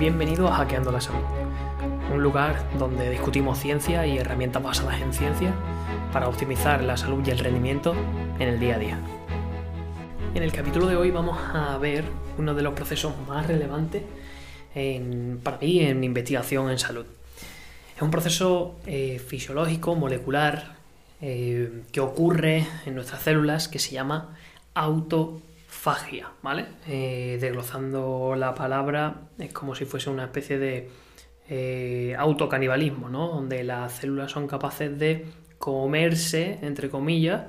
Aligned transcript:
Bienvenido 0.00 0.48
a 0.48 0.54
Hackeando 0.54 0.90
la 0.90 1.00
Salud, 1.02 1.20
un 2.10 2.22
lugar 2.22 2.66
donde 2.78 3.10
discutimos 3.10 3.58
ciencia 3.58 4.06
y 4.06 4.16
herramientas 4.16 4.62
basadas 4.62 4.98
en 4.98 5.12
ciencia 5.12 5.52
para 6.10 6.26
optimizar 6.26 6.82
la 6.82 6.96
salud 6.96 7.22
y 7.26 7.30
el 7.30 7.38
rendimiento 7.38 7.94
en 8.38 8.48
el 8.48 8.58
día 8.58 8.76
a 8.76 8.78
día. 8.78 8.98
En 10.34 10.42
el 10.42 10.52
capítulo 10.52 10.86
de 10.86 10.96
hoy 10.96 11.10
vamos 11.10 11.38
a 11.52 11.76
ver 11.76 12.06
uno 12.38 12.54
de 12.54 12.62
los 12.62 12.72
procesos 12.72 13.12
más 13.28 13.46
relevantes 13.46 14.02
para 15.42 15.58
mí 15.58 15.80
en 15.80 16.02
investigación 16.02 16.70
en 16.70 16.78
salud. 16.78 17.04
Es 17.94 18.00
un 18.00 18.10
proceso 18.10 18.76
eh, 18.86 19.18
fisiológico, 19.18 19.96
molecular, 19.96 20.76
eh, 21.20 21.82
que 21.92 22.00
ocurre 22.00 22.66
en 22.86 22.94
nuestras 22.94 23.20
células 23.20 23.68
que 23.68 23.78
se 23.78 23.90
llama 23.90 24.34
autofagia, 25.70 26.32
¿vale? 26.42 26.66
Eh, 26.88 27.38
desglosando 27.40 28.34
la 28.36 28.54
palabra 28.54 29.28
es 29.38 29.52
como 29.52 29.74
si 29.74 29.84
fuese 29.84 30.10
una 30.10 30.24
especie 30.24 30.58
de 30.58 30.90
autocanibalismo, 32.16 33.08
¿no? 33.08 33.28
Donde 33.28 33.64
las 33.64 33.92
células 33.94 34.30
son 34.30 34.46
capaces 34.46 34.96
de 34.98 35.26
comerse, 35.58 36.58
entre 36.62 36.88
comillas, 36.90 37.42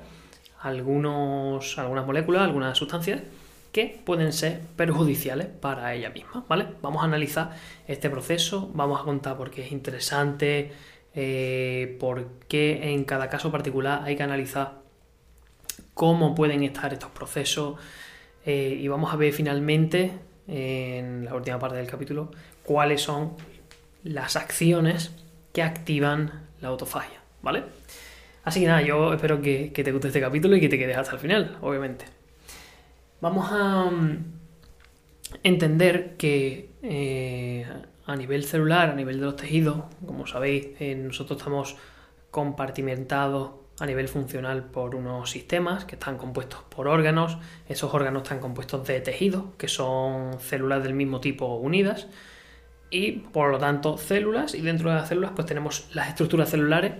algunos, 0.60 1.78
algunas 1.78 2.06
moléculas, 2.06 2.42
algunas 2.42 2.76
sustancias 2.76 3.22
que 3.72 4.00
pueden 4.04 4.32
ser 4.32 4.60
perjudiciales 4.76 5.46
para 5.46 5.94
ella 5.94 6.10
misma, 6.10 6.44
¿vale? 6.48 6.66
Vamos 6.82 7.02
a 7.02 7.06
analizar 7.06 7.56
este 7.88 8.10
proceso, 8.10 8.70
vamos 8.74 9.00
a 9.00 9.04
contar 9.04 9.36
por 9.36 9.50
qué 9.50 9.64
es 9.64 9.72
interesante, 9.72 10.72
eh, 11.14 11.96
por 11.98 12.26
qué 12.48 12.92
en 12.92 13.04
cada 13.04 13.28
caso 13.28 13.50
particular 13.50 14.02
hay 14.04 14.14
que 14.14 14.22
analizar 14.22 14.82
cómo 15.94 16.34
pueden 16.34 16.62
estar 16.62 16.92
estos 16.92 17.10
procesos 17.10 17.78
eh, 18.44 18.76
y 18.80 18.88
vamos 18.88 19.12
a 19.12 19.16
ver 19.16 19.32
finalmente 19.32 20.12
en 20.48 21.24
la 21.24 21.34
última 21.34 21.58
parte 21.58 21.76
del 21.76 21.86
capítulo 21.86 22.30
cuáles 22.64 23.00
son 23.00 23.34
las 24.04 24.36
acciones 24.36 25.14
que 25.52 25.62
activan 25.62 26.46
la 26.60 26.68
autofagia, 26.68 27.20
¿vale? 27.42 27.64
Así 28.44 28.60
que 28.60 28.66
nada, 28.66 28.82
yo 28.82 29.12
espero 29.12 29.40
que, 29.40 29.70
te 29.72 29.92
guste 29.92 30.08
este 30.08 30.20
capítulo 30.20 30.56
y 30.56 30.60
que 30.60 30.68
te 30.68 30.78
quedes 30.78 30.96
hasta 30.96 31.12
el 31.12 31.20
final, 31.20 31.58
obviamente. 31.60 32.06
Vamos 33.20 33.48
a 33.52 33.84
mm, 33.84 34.24
entender 35.44 36.16
que 36.16 36.70
eh, 36.82 37.66
a 38.06 38.16
nivel 38.16 38.44
celular, 38.44 38.90
a 38.90 38.94
nivel 38.94 39.20
de 39.20 39.26
los 39.26 39.36
tejidos, 39.36 39.84
como 40.04 40.26
sabéis, 40.26 40.68
eh, 40.80 40.96
nosotros 40.96 41.38
estamos 41.38 41.76
compartimentados 42.30 43.50
a 43.78 43.86
nivel 43.86 44.08
funcional 44.08 44.64
por 44.64 44.94
unos 44.94 45.30
sistemas 45.30 45.84
que 45.84 45.96
están 45.96 46.18
compuestos 46.18 46.60
por 46.68 46.88
órganos. 46.88 47.38
Esos 47.68 47.92
órganos 47.94 48.22
están 48.22 48.40
compuestos 48.40 48.86
de 48.86 49.00
tejidos, 49.00 49.44
que 49.58 49.68
son 49.68 50.40
células 50.40 50.82
del 50.82 50.94
mismo 50.94 51.20
tipo 51.20 51.56
unidas, 51.56 52.06
y 52.90 53.12
por 53.12 53.50
lo 53.50 53.58
tanto 53.58 53.96
células, 53.96 54.54
y 54.54 54.60
dentro 54.60 54.90
de 54.90 54.96
las 54.96 55.08
células 55.08 55.32
pues 55.34 55.46
tenemos 55.46 55.88
las 55.94 56.08
estructuras 56.08 56.50
celulares 56.50 56.92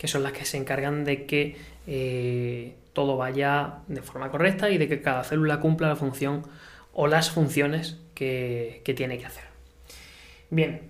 que 0.00 0.08
son 0.08 0.22
las 0.22 0.32
que 0.32 0.46
se 0.46 0.56
encargan 0.56 1.04
de 1.04 1.26
que 1.26 1.56
eh, 1.86 2.74
todo 2.94 3.18
vaya 3.18 3.80
de 3.86 4.00
forma 4.00 4.30
correcta 4.30 4.70
y 4.70 4.78
de 4.78 4.88
que 4.88 5.02
cada 5.02 5.24
célula 5.24 5.60
cumpla 5.60 5.88
la 5.88 5.96
función 5.96 6.42
o 6.94 7.06
las 7.06 7.30
funciones 7.30 7.98
que, 8.14 8.82
tiene 8.96 9.18
que 9.18 9.26
hacer. 9.26 9.44
Bien, 10.48 10.89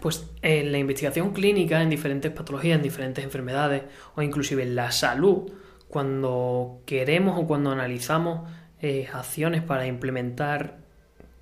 pues 0.00 0.30
en 0.42 0.72
la 0.72 0.78
investigación 0.78 1.32
clínica, 1.32 1.82
en 1.82 1.90
diferentes 1.90 2.30
patologías, 2.30 2.76
en 2.76 2.82
diferentes 2.82 3.24
enfermedades 3.24 3.82
o 4.14 4.22
inclusive 4.22 4.62
en 4.62 4.74
la 4.76 4.92
salud, 4.92 5.50
cuando 5.88 6.82
queremos 6.86 7.38
o 7.38 7.46
cuando 7.46 7.72
analizamos 7.72 8.48
eh, 8.80 9.08
acciones 9.12 9.62
para 9.62 9.86
implementar 9.86 10.78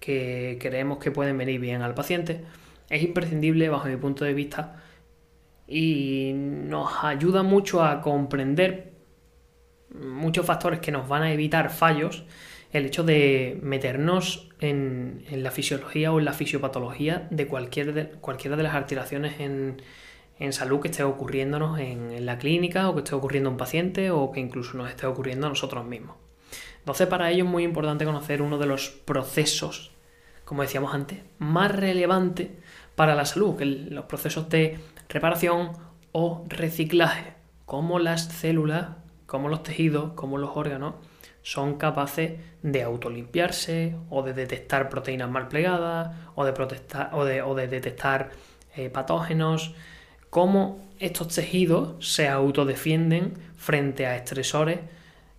que 0.00 0.58
creemos 0.60 0.98
que 0.98 1.10
pueden 1.10 1.36
venir 1.36 1.60
bien 1.60 1.82
al 1.82 1.94
paciente, 1.94 2.44
es 2.88 3.02
imprescindible, 3.02 3.68
bajo 3.68 3.88
mi 3.88 3.96
punto 3.96 4.24
de 4.24 4.32
vista, 4.32 4.82
y 5.66 6.32
nos 6.34 7.04
ayuda 7.04 7.42
mucho 7.42 7.84
a 7.84 8.00
comprender 8.00 8.92
muchos 9.90 10.46
factores 10.46 10.80
que 10.80 10.92
nos 10.92 11.08
van 11.08 11.22
a 11.22 11.32
evitar 11.32 11.70
fallos 11.70 12.24
el 12.72 12.86
hecho 12.86 13.02
de 13.02 13.58
meternos 13.62 14.48
en, 14.60 15.24
la 15.30 15.50
fisiología 15.50 16.12
o 16.12 16.18
en 16.18 16.24
la 16.24 16.32
fisiopatología 16.32 17.26
de, 17.30 17.46
cualquier 17.46 18.12
cualquiera 18.20 18.56
de 18.56 18.62
las 18.62 18.74
alteraciones 18.74 19.40
en, 19.40 19.82
salud 20.52 20.80
que 20.80 20.88
esté 20.88 21.02
ocurriéndonos 21.02 21.78
en, 21.80 22.12
en, 22.12 22.26
la 22.26 22.38
clínica 22.38 22.88
o 22.88 22.94
que 22.94 23.00
esté 23.00 23.14
ocurriendo 23.14 23.50
un 23.50 23.56
paciente 23.56 24.10
o 24.10 24.30
que 24.30 24.40
incluso 24.40 24.76
nos 24.76 24.88
esté 24.88 25.06
ocurriendo 25.06 25.46
a 25.46 25.50
nosotros 25.50 25.84
mismos. 25.84 26.16
Entonces 26.80 27.06
para 27.06 27.30
ello 27.30 27.44
es 27.44 27.50
muy 27.50 27.64
importante 27.64 28.04
conocer 28.04 28.42
uno 28.42 28.58
de 28.58 28.66
los 28.66 28.90
procesos, 28.90 29.90
como 30.44 30.62
decíamos 30.62 30.94
antes, 30.94 31.20
más 31.38 31.74
relevantes 31.74 32.48
para 32.94 33.14
la 33.14 33.24
salud, 33.24 33.56
que 33.56 33.64
los 33.64 34.04
procesos 34.04 34.48
de 34.48 34.78
reparación 35.08 35.72
o 36.12 36.44
reciclaje, 36.48 37.34
como 37.64 37.98
las 37.98 38.24
células, 38.28 38.88
como 39.26 39.48
los 39.48 39.62
tejidos, 39.62 40.12
como 40.14 40.38
los 40.38 40.50
órganos 40.54 40.94
son 41.48 41.78
capaces 41.78 42.32
de 42.62 42.82
autolimpiarse 42.82 43.96
o 44.10 44.22
de 44.22 44.34
detectar 44.34 44.90
proteínas 44.90 45.30
mal 45.30 45.48
plegadas 45.48 46.14
o 46.34 46.44
de, 46.44 46.52
protestar, 46.52 47.08
o 47.14 47.24
de, 47.24 47.68
detectar 47.68 48.32
eh, 48.76 48.90
patógenos, 48.90 49.72
cómo 50.28 50.86
estos 50.98 51.28
tejidos 51.34 52.06
se 52.06 52.28
autodefienden 52.28 53.32
frente 53.56 54.04
a 54.04 54.14
estresores 54.14 54.80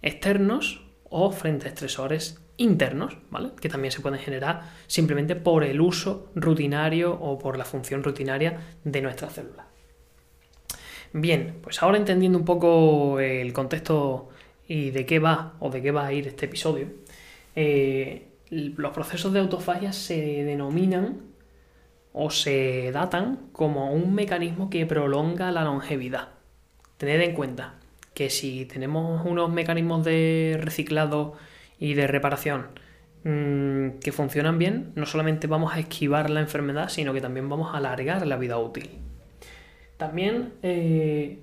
externos 0.01 0.81
o 1.11 1.31
frente 1.31 1.67
a 1.67 1.69
estresores 1.69 2.41
internos, 2.57 3.15
¿vale? 3.29 3.51
Que 3.61 3.69
también 3.69 3.91
se 3.91 4.01
pueden 4.01 4.19
generar 4.19 4.63
simplemente 4.87 5.35
por 5.35 5.63
el 5.63 5.79
uso 5.79 6.31
rutinario 6.33 7.13
o 7.13 7.37
por 7.37 7.55
la 7.55 7.65
función 7.65 8.01
rutinaria 8.01 8.59
de 8.83 9.01
nuestras 9.03 9.33
células. 9.33 9.67
Bien, 11.13 11.59
pues 11.61 11.83
ahora 11.83 11.99
entendiendo 11.99 12.39
un 12.39 12.45
poco 12.45 13.19
el 13.19 13.53
contexto 13.53 14.29
y 14.69 14.91
de 14.91 15.05
qué 15.05 15.17
va 15.19 15.55
o 15.59 15.71
de 15.71 15.81
qué 15.81 15.91
va 15.91 16.05
a 16.05 16.13
ir 16.13 16.27
este 16.27 16.45
episodio, 16.45 16.87
eh, 17.55 18.27
los 18.51 18.93
procesos 18.93 19.33
de 19.33 19.39
autofagia 19.39 19.91
se 19.91 20.43
denominan 20.43 21.21
o 22.13 22.29
se 22.29 22.91
datan 22.91 23.49
como 23.51 23.91
un 23.91 24.13
mecanismo 24.13 24.69
que 24.69 24.85
prolonga 24.85 25.51
la 25.51 25.63
longevidad. 25.63 26.29
Tened 26.97 27.21
en 27.21 27.33
cuenta 27.33 27.79
que 28.13 28.29
si 28.29 28.65
tenemos 28.65 29.25
unos 29.25 29.49
mecanismos 29.49 30.05
de 30.05 30.59
reciclado 30.61 31.33
y 31.79 31.95
de 31.95 32.05
reparación 32.05 32.67
mm, 33.23 33.99
que 34.03 34.11
funcionan 34.11 34.59
bien, 34.59 34.91
no 34.93 35.07
solamente 35.07 35.47
vamos 35.47 35.73
a 35.73 35.79
esquivar 35.79 36.29
la 36.29 36.41
enfermedad, 36.41 36.89
sino 36.89 37.11
que 37.11 37.21
también 37.21 37.49
vamos 37.49 37.73
a 37.73 37.77
alargar 37.77 38.27
la 38.27 38.37
vida 38.37 38.59
útil. 38.59 38.89
También 39.97 40.53
eh, 40.61 41.39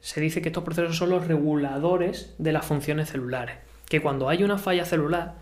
se 0.00 0.20
dice 0.20 0.42
que 0.42 0.48
estos 0.48 0.64
procesos 0.64 0.96
son 0.96 1.10
los 1.10 1.26
reguladores 1.26 2.34
de 2.38 2.52
las 2.52 2.64
funciones 2.64 3.10
celulares, 3.10 3.56
que 3.88 4.00
cuando 4.00 4.28
hay 4.28 4.44
una 4.44 4.58
falla 4.58 4.84
celular, 4.84 5.36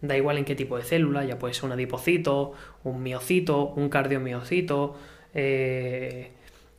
da 0.00 0.16
igual 0.16 0.38
en 0.38 0.44
qué 0.44 0.54
tipo 0.54 0.76
de 0.76 0.84
célula, 0.84 1.24
ya 1.24 1.38
puede 1.38 1.54
ser 1.54 1.64
un 1.64 1.72
adipocito, 1.72 2.52
un 2.84 3.02
miocito, 3.02 3.68
un 3.68 3.88
cardiomiocito 3.88 4.96
eh, 5.34 6.32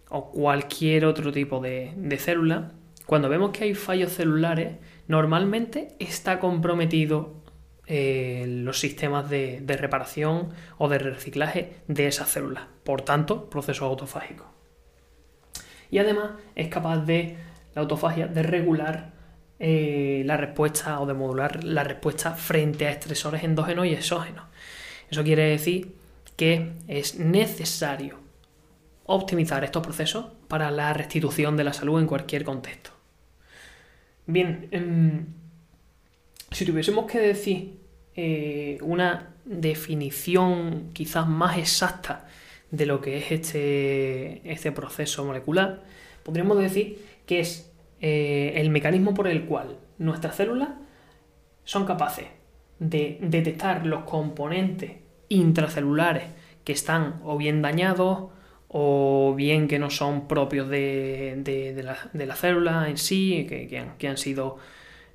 o 0.10 0.30
cualquier 0.32 1.06
otro 1.06 1.32
tipo 1.32 1.60
de 1.60 2.18
célula, 2.20 2.72
cuando 3.06 3.30
vemos 3.30 3.52
que 3.52 3.66
hay 3.66 3.76
fallos 3.76 4.14
celulares, 4.14 4.78
normalmente 5.08 5.96
está 6.00 6.40
comprometido 6.40 7.44
eh, 7.86 8.46
los 8.48 8.80
sistemas 8.80 9.30
de, 9.30 9.62
reparación 9.68 10.50
o 10.78 10.88
de 10.88 11.00
reciclaje 11.00 11.76
de 11.88 12.08
esas 12.08 12.30
células. 12.30 12.64
Por 12.84 13.02
tanto, 13.02 13.50
proceso 13.50 13.86
autofágico. 13.86 14.46
Y 15.94 16.00
además 16.00 16.32
es 16.56 16.70
capaz 16.70 17.02
de 17.06 17.38
la 17.76 17.84
autofagia 17.84 18.26
de 18.26 18.42
regular 18.42 19.14
eh, 19.60 20.24
la 20.26 20.38
respuesta 20.38 21.00
o 21.00 21.06
de 21.06 21.14
modular 21.14 21.64
la 21.64 21.84
respuesta 21.84 22.32
frente 22.32 22.88
a 22.88 22.90
estresores 22.90 23.44
endógenos 23.44 23.86
y 23.86 23.94
exógenos. 23.94 24.44
Eso 25.12 25.24
quiere 25.24 25.44
decir 25.44 25.94
que 26.36 26.72
es 26.88 27.20
necesario 27.20 28.18
optimizar 29.06 29.64
estos 29.64 29.84
procesos 29.84 30.26
para 30.48 30.72
la 30.72 30.94
restitución 30.94 31.58
de 31.58 31.64
la 31.64 31.74
salud 31.74 32.00
en 32.00 32.08
cualquier 32.08 32.44
contexto. 32.44 32.90
Bien, 34.26 34.70
em, 34.72 35.28
si 36.50 36.66
tuviésemos 36.66 37.06
que 37.06 37.20
decir 37.20 37.78
eh, 38.16 38.80
una 38.82 39.36
definición 39.46 40.90
quizás 40.92 41.28
más 41.28 41.60
exacta 41.60 42.26
de 42.74 42.88
lo 42.88 43.02
que 43.02 43.18
es 43.18 43.32
este, 43.32 44.52
este 44.52 44.72
proceso 44.72 45.24
molecular, 45.24 45.84
podríamos 46.24 46.58
decir 46.58 47.06
que 47.28 47.40
es 47.40 47.72
eh, 48.02 48.54
el 48.56 48.72
mecanismo 48.72 49.14
por 49.14 49.28
el 49.28 49.46
cual 49.46 49.78
nuestras 50.00 50.36
células 50.36 50.70
son 51.66 51.86
capaces 51.86 52.26
de 52.80 53.20
detectar 53.22 53.86
los 53.86 54.06
componentes 54.06 54.94
intracelulares 55.30 56.24
que 56.64 56.74
están 56.74 57.22
o 57.24 57.38
bien 57.38 57.62
dañados 57.62 58.32
o 58.70 59.36
bien 59.38 59.68
que 59.68 59.78
no 59.78 59.92
son 59.92 60.28
propios 60.28 60.68
de, 60.68 61.80
la, 61.84 62.36
célula 62.36 62.90
en 62.90 62.98
sí, 62.98 63.46
que, 63.48 64.08
han, 64.08 64.18
sido 64.18 64.58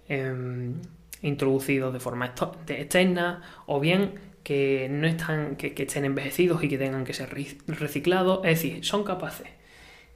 em, 0.09 0.75
introducidos 1.23 1.93
de 1.93 1.99
forma 1.99 2.35
externa, 2.69 3.43
o 3.67 3.81
bien 3.81 4.28
que 4.49 4.89
no 4.91 5.06
están, 5.06 5.56
que, 5.56 5.75
estén 5.77 6.06
envejecidos 6.06 6.65
y 6.65 6.71
que 6.71 6.79
tengan 6.79 7.05
que 7.05 7.12
ser 7.12 7.29
reciclados. 7.67 8.39
Es 8.45 8.62
decir, 8.62 8.83
son 8.83 9.05
capaces 9.05 9.47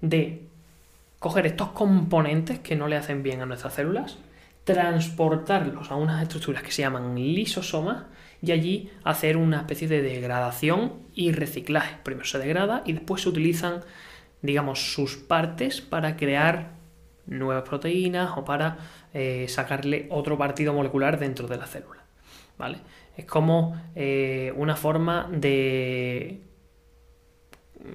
de 0.01 0.45
coger 1.19 1.45
estos 1.45 1.73
componentes 1.73 2.59
que 2.61 2.75
no 2.75 2.89
le 2.89 2.97
hacen 2.97 3.23
bien 3.23 3.43
a 3.43 3.47
nuestras 3.47 3.75
células, 3.75 4.17
transportarlos 4.65 5.91
a 5.91 5.97
unas 5.97 6.23
estructuras 6.23 6.63
que 6.63 6.73
se 6.73 6.81
llaman 6.81 7.15
lisosomas 7.15 8.05
y 8.41 8.53
allí 8.53 8.91
hacer 9.05 9.37
una 9.37 9.59
especie 9.59 9.87
de 9.87 10.01
degradación 10.01 10.95
y 11.15 11.33
reciclaje. 11.33 11.99
Primero 12.03 12.25
se 12.25 12.39
degrada 12.39 12.83
y 12.87 12.95
después 12.95 13.21
se 13.21 13.29
utilizan, 13.29 13.83
digamos, 14.41 14.95
sus 14.95 15.19
partes 15.19 15.83
para 15.83 16.17
crear 16.17 16.71
nuevas 17.27 17.69
proteínas 17.69 18.31
o 18.39 18.47
para 18.47 18.79
eh, 19.13 19.45
sacarle 19.51 20.07
otro 20.09 20.39
partido 20.39 20.73
molecular 20.73 21.19
dentro 21.19 21.49
de 21.49 21.59
la 21.59 21.67
célula. 21.67 22.01
¿Vale? 22.57 22.79
Es 23.17 23.25
como 23.25 23.81
eh, 23.95 24.53
una 24.57 24.77
forma 24.77 25.29
de 25.31 26.41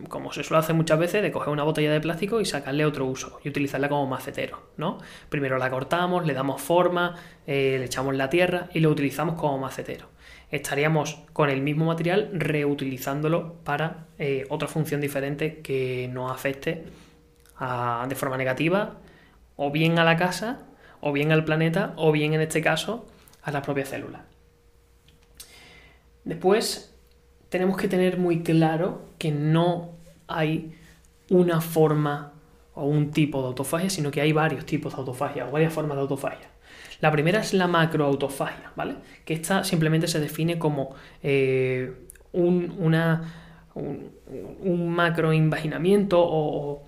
como 0.09 0.33
se 0.33 0.43
suele 0.43 0.59
hacer 0.59 0.75
muchas 0.75 0.99
veces, 0.99 1.21
de 1.21 1.31
coger 1.31 1.49
una 1.49 1.63
botella 1.63 1.91
de 1.91 2.01
plástico 2.01 2.41
y 2.41 2.45
sacarle 2.45 2.85
otro 2.85 3.05
uso 3.05 3.39
y 3.43 3.49
utilizarla 3.49 3.89
como 3.89 4.05
macetero, 4.05 4.61
¿no? 4.75 4.97
Primero 5.29 5.57
la 5.57 5.69
cortamos, 5.69 6.25
le 6.25 6.33
damos 6.33 6.61
forma, 6.61 7.15
eh, 7.45 7.77
le 7.79 7.85
echamos 7.85 8.15
la 8.15 8.29
tierra 8.29 8.67
y 8.73 8.81
lo 8.81 8.89
utilizamos 8.89 9.35
como 9.35 9.57
macetero. 9.57 10.09
Estaríamos 10.51 11.19
con 11.33 11.49
el 11.49 11.61
mismo 11.61 11.85
material 11.85 12.29
reutilizándolo 12.33 13.55
para 13.63 14.07
eh, 14.17 14.45
otra 14.49 14.67
función 14.67 15.01
diferente 15.01 15.61
que 15.61 16.09
no 16.11 16.29
afecte 16.29 16.85
de 18.07 18.15
forma 18.15 18.37
negativa 18.37 18.97
o 19.55 19.71
bien 19.71 19.97
a 19.97 20.03
la 20.03 20.15
casa, 20.15 20.59
o 21.01 21.11
bien 21.11 21.31
al 21.31 21.43
planeta, 21.43 21.93
o 21.97 22.11
bien 22.11 22.33
en 22.33 22.41
este 22.41 22.61
caso 22.61 23.07
a 23.41 23.51
la 23.51 23.63
propia 23.63 23.85
célula. 23.85 24.25
Después 26.27 26.93
tenemos 27.47 27.77
que 27.77 27.87
tener 27.87 28.17
muy 28.17 28.43
claro 28.43 29.01
que 29.17 29.31
no 29.31 29.91
hay 30.27 30.75
una 31.29 31.61
forma 31.61 32.33
o 32.73 32.85
un 32.85 33.11
tipo 33.11 33.41
de 33.41 33.47
autofagia, 33.47 33.89
sino 33.89 34.11
que 34.11 34.19
hay 34.19 34.33
varios 34.33 34.65
tipos 34.65 34.93
de 34.93 34.99
autofagia 34.99 35.47
o 35.47 35.51
varias 35.51 35.71
formas 35.71 35.95
de 35.95 36.01
autofagia. 36.01 36.49
La 36.99 37.11
primera 37.11 37.39
es 37.39 37.53
la 37.53 37.67
macroautofagia, 37.67 38.73
¿vale? 38.75 38.95
Que 39.23 39.35
esta 39.35 39.63
simplemente 39.63 40.07
se 40.07 40.19
define 40.19 40.59
como 40.59 40.95
eh, 41.23 41.93
un, 42.33 42.75
una, 42.77 43.33
un, 43.73 44.89
macroinvaginamiento 44.89 46.19
o, 46.19 46.83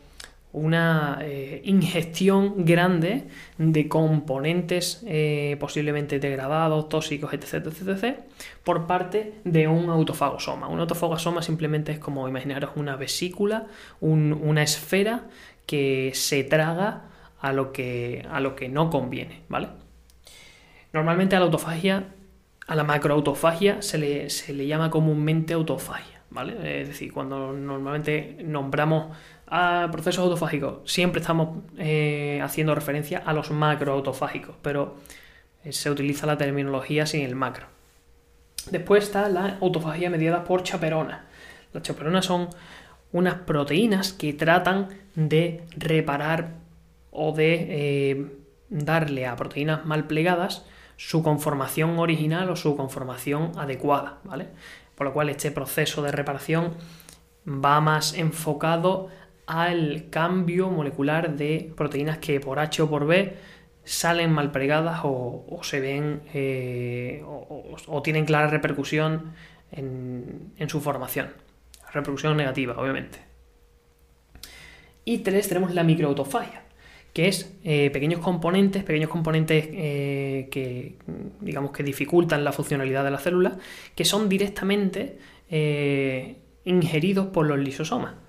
una 0.52 1.20
eh, 1.22 1.62
ingestión 1.64 2.66
grande 2.66 3.26
de 3.58 3.88
componentes 3.88 5.04
eh, 5.06 5.58
posiblemente 5.60 6.20
degradados, 6.20 6.90
tóxicos, 6.90 7.34
etc, 7.34 7.68
etc, 7.68 8.20
por 8.64 8.88
parte 8.88 9.36
de 9.44 9.68
un 9.68 9.90
autofagosoma. 9.90 10.68
Un 10.68 10.80
autofagosoma 10.80 11.42
simplemente 11.44 11.92
es 11.92 12.00
como 12.00 12.28
imaginaros 12.28 12.72
una 12.76 12.96
vesícula, 12.96 13.68
una 14.02 14.64
esfera 14.64 15.28
que 15.66 16.12
se 16.16 16.44
traga 16.44 17.04
a 17.40 17.54
lo 17.54 17.72
que, 17.72 18.26
a 18.30 18.40
lo 18.40 18.56
que 18.56 18.70
no 18.70 18.90
conviene, 18.90 19.44
¿vale? 19.50 19.68
Normalmente 20.92 21.36
a 21.36 21.40
la 21.40 21.46
autofagia, 21.46 22.08
a 22.66 22.76
la 22.76 22.84
macroautofagia 22.84 23.82
se 23.82 23.98
le, 24.00 24.30
se 24.30 24.54
le 24.54 24.66
llama 24.66 24.90
comúnmente 24.90 25.54
autofagia, 25.54 26.22
¿vale? 26.32 26.82
Es 26.82 26.88
decir, 26.88 27.14
cuando 27.14 27.54
normalmente 27.54 28.38
nombramos 28.44 29.16
a 29.50 29.90
procesos 29.92 30.24
autofágicos, 30.24 30.92
siempre 30.92 31.22
estamos 31.22 31.64
eh, 31.78 32.40
haciendo 32.44 32.76
referencia 32.76 33.24
a 33.26 33.34
los 33.34 33.52
macroautofágicos, 33.52 34.56
pero 34.62 34.96
eh, 35.64 35.74
se 35.74 35.90
utiliza 35.90 36.28
la 36.28 36.38
terminología 36.38 37.06
sin 37.06 37.22
el 37.22 37.36
macro. 37.36 37.68
Después 38.72 39.06
está 39.06 39.28
la 39.30 39.58
autofagia 39.62 40.10
mediada 40.10 40.44
por 40.44 40.64
chaperonas. 40.64 41.22
Las 41.74 41.84
chaperonas 41.84 42.26
son 42.26 42.50
unas 43.12 43.36
proteínas 43.36 44.14
que 44.14 44.34
tratan 44.34 44.90
de 45.16 45.64
reparar 45.76 46.54
o 47.12 47.32
de 47.32 47.68
eh, 47.70 48.26
darle 48.70 49.26
a 49.26 49.36
proteínas 49.36 49.86
mal 49.86 50.06
plegadas 50.06 50.66
su 50.98 51.24
conformación 51.24 51.98
original 51.98 52.50
o 52.50 52.56
su 52.56 52.76
conformación 52.76 53.54
adecuada, 53.58 54.20
¿vale? 54.24 54.50
Por 54.96 55.08
lo 55.08 55.14
cual 55.14 55.30
este 55.30 55.50
proceso 55.50 56.04
de 56.04 56.12
reparación 56.12 56.74
va 57.48 57.80
más 57.82 58.14
enfocado 58.14 59.10
al 59.50 60.12
cambio 60.12 60.70
molecular 60.70 61.36
de 61.36 61.74
proteínas 61.76 62.20
que 62.20 62.40
por 62.40 62.60
H 62.60 62.84
o 62.84 62.90
por 62.90 63.08
B 63.08 63.34
salen 63.84 64.32
mal 64.32 64.52
pregadas 64.52 65.00
o, 65.04 65.60
se 65.64 65.80
ven 65.80 66.22
eh, 66.36 67.24
o, 67.26 68.02
tienen 68.04 68.26
clara 68.26 68.46
repercusión 68.46 69.34
en, 69.72 70.54
su 70.68 70.80
formación. 70.82 71.30
Repercusión 71.92 72.38
negativa, 72.38 72.78
obviamente. 72.78 73.18
Y 75.04 75.18
tres, 75.20 75.48
tenemos 75.48 75.74
la 75.74 75.84
microautofagia, 75.84 76.62
que 77.12 77.28
es 77.28 77.52
eh, 77.64 77.90
pequeños 77.90 78.20
componentes, 78.20 78.84
pequeños 78.84 79.10
componentes 79.10 79.68
eh, 79.72 80.48
que 80.52 80.98
digamos 81.42 81.72
que 81.72 81.82
dificultan 81.82 82.44
la 82.44 82.52
funcionalidad 82.52 83.04
de 83.04 83.10
la 83.10 83.18
célula, 83.18 83.58
que 83.96 84.06
son 84.06 84.30
directamente 84.30 85.18
ingeridos 86.66 87.30
por 87.30 87.48
los 87.48 87.58
lisosomas. 87.58 88.29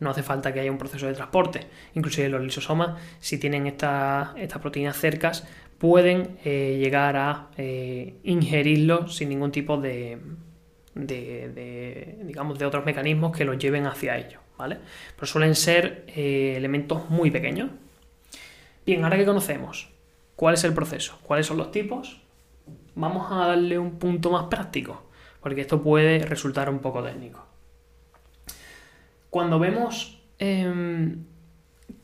No 0.00 0.10
hace 0.10 0.22
falta 0.22 0.52
que 0.52 0.60
haya 0.60 0.70
un 0.70 0.78
proceso 0.78 1.06
de 1.06 1.14
transporte. 1.14 1.60
Inclusive 1.94 2.28
los 2.28 2.42
lisosomas, 2.42 3.00
si 3.20 3.38
tienen 3.38 3.66
estas 3.66 4.34
proteínas 4.60 4.96
cercas, 4.96 5.46
pueden 5.78 6.38
eh, 6.44 6.78
llegar 6.80 7.16
a 7.16 7.48
eh, 7.56 8.14
ingerirlo 8.24 9.08
sin 9.08 9.28
ningún 9.28 9.52
tipo 9.52 9.76
de, 9.78 10.18
digamos, 10.94 12.58
de 12.58 12.66
otros 12.66 12.84
mecanismos 12.84 13.36
que 13.36 13.44
los 13.44 13.58
lleven 13.58 13.86
hacia 13.86 14.16
ellos, 14.16 14.40
¿vale? 14.58 14.78
Pero 15.14 15.26
suelen 15.26 15.54
ser 15.54 16.04
eh, 16.08 16.54
elementos 16.56 17.08
muy 17.10 17.30
pequeños. 17.30 17.70
Bien, 18.84 19.04
ahora 19.04 19.16
que 19.16 19.24
conocemos 19.24 19.90
cuál 20.34 20.54
es 20.54 20.64
el 20.64 20.72
proceso, 20.72 21.18
cuáles 21.22 21.46
son 21.46 21.56
los 21.56 21.70
tipos, 21.70 22.20
vamos 22.96 23.30
a 23.30 23.46
darle 23.46 23.78
un 23.78 23.98
punto 23.98 24.30
más 24.30 24.46
práctico, 24.46 25.04
porque 25.40 25.60
esto 25.60 25.82
puede 25.82 26.20
resultar 26.20 26.68
un 26.68 26.80
poco 26.80 27.02
técnico. 27.02 27.51
Cuando 29.32 29.58
vemos 29.58 30.20
em, 30.38 31.24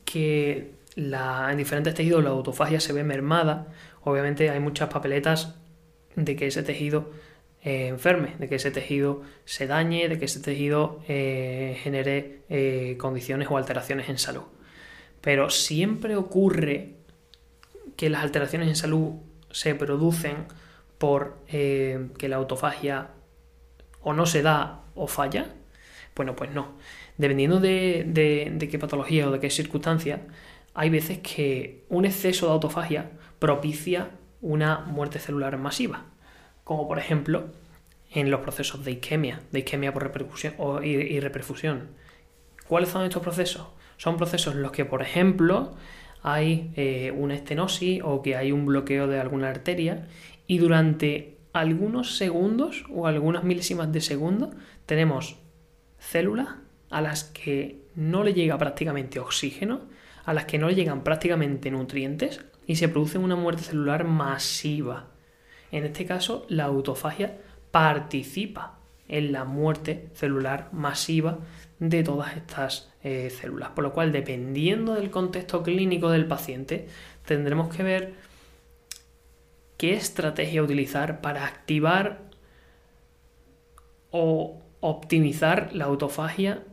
que 0.03 0.73
en 0.95 1.57
diferentes 1.57 1.93
tejidos 1.93 2.23
la 2.23 2.31
autofagia 2.31 2.79
se 2.79 2.91
ve 2.91 3.03
mermada, 3.03 3.67
obviamente 4.03 4.49
hay 4.49 4.59
muchas 4.59 4.89
papeletas 4.89 5.53
de 6.15 6.35
que 6.35 6.47
ese 6.47 6.63
tejido 6.63 7.11
eh, 7.63 7.85
enferme, 7.85 8.33
de 8.39 8.49
que 8.49 8.55
ese 8.55 8.71
tejido 8.71 9.21
se 9.45 9.67
dañe, 9.67 10.09
de 10.09 10.17
que 10.17 10.25
ese 10.25 10.39
tejido 10.39 11.03
eh, 11.07 11.77
genere 11.83 12.39
eh, 12.49 12.97
condiciones 12.97 13.47
o 13.51 13.57
alteraciones 13.57 14.09
en 14.09 14.17
salud. 14.17 14.45
Pero 15.21 15.51
siempre 15.51 16.15
ocurre 16.15 16.95
que 17.95 18.09
las 18.09 18.23
alteraciones 18.23 18.69
en 18.69 18.75
salud 18.75 19.11
se 19.51 19.75
producen 19.75 20.47
por 20.97 21.37
que 21.45 22.27
la 22.27 22.37
autofagia 22.37 23.09
o 24.01 24.13
no 24.13 24.25
se 24.25 24.41
da 24.41 24.81
o 24.95 25.05
falla. 25.05 25.53
Bueno, 26.15 26.35
pues 26.35 26.49
no 26.49 26.73
dependiendo 27.19 27.59
de, 27.59 28.67
qué 28.71 28.79
patología 28.79 29.27
o 29.27 29.31
de 29.31 29.39
qué 29.41 29.49
circunstancia, 29.49 30.21
hay 30.73 30.89
veces 30.89 31.19
que 31.19 31.83
un 31.89 32.05
exceso 32.05 32.47
de 32.47 32.53
autofagia 32.53 33.11
propicia 33.39 34.11
una 34.41 34.79
muerte 34.79 35.19
celular 35.19 35.57
masiva, 35.57 36.05
como 36.63 36.87
por 36.87 36.97
ejemplo 36.97 37.47
en 38.11 38.31
los 38.31 38.39
procesos 38.39 38.85
de 38.85 38.91
isquemia, 38.91 39.41
de 39.51 39.59
isquemia 39.59 39.93
por 39.93 40.03
repercusión 40.03 40.53
o, 40.57 40.81
y, 40.81 41.19
reperfusión. 41.19 41.89
¿Cuáles 42.69 42.89
son 42.89 43.03
estos 43.03 43.21
procesos? 43.21 43.67
Son 43.97 44.15
procesos 44.15 44.55
en 44.55 44.61
los 44.61 44.71
que, 44.71 44.85
por 44.85 45.01
ejemplo, 45.01 45.73
hay 46.23 46.71
eh, 46.77 47.11
una 47.11 47.35
estenosis 47.35 48.01
o 48.01 48.21
que 48.21 48.37
hay 48.37 48.53
un 48.53 48.65
bloqueo 48.65 49.07
de 49.07 49.19
alguna 49.19 49.49
arteria 49.49 50.07
y 50.47 50.59
durante 50.59 51.37
algunos 51.51 52.15
segundos 52.15 52.85
o 52.89 53.07
algunas 53.07 53.43
milésimas 53.43 53.91
de 53.91 53.99
segundo 53.99 54.51
tenemos 54.85 55.37
células 55.97 56.47
a 56.89 57.01
las 57.01 57.23
que 57.23 57.81
no 57.95 58.23
le 58.23 58.33
llega 58.33 58.57
prácticamente 58.57 59.19
oxígeno, 59.19 59.81
a 60.25 60.33
las 60.33 60.45
que 60.45 60.57
no 60.57 60.67
le 60.67 60.75
llegan 60.75 61.03
prácticamente 61.03 61.71
nutrientes 61.71 62.41
y 62.65 62.75
se 62.75 62.89
produce 62.89 63.17
una 63.17 63.35
muerte 63.35 63.63
celular 63.63 64.03
masiva. 64.03 65.07
En 65.71 65.85
este 65.85 66.05
caso, 66.05 66.45
la 66.49 66.65
autofagia 66.65 67.37
participa 67.71 68.79
en 69.07 69.31
la 69.31 69.43
muerte 69.43 70.09
celular 70.13 70.69
masiva 70.71 71.39
de 71.79 72.03
todas 72.03 72.37
estas 72.37 72.91
eh, 73.03 73.29
células. 73.29 73.69
Por 73.69 73.83
lo 73.83 73.93
cual, 73.93 74.11
dependiendo 74.11 74.93
del 74.93 75.09
contexto 75.09 75.63
clínico 75.63 76.11
del 76.11 76.27
paciente, 76.27 76.87
tendremos 77.25 77.75
que 77.75 77.83
ver 77.83 78.13
qué 79.77 79.93
estrategia 79.93 80.61
utilizar 80.61 81.21
para 81.21 81.45
activar 81.45 82.19
o 84.11 84.61
optimizar 84.81 85.73
la 85.73 85.85
autofagia 85.85 86.63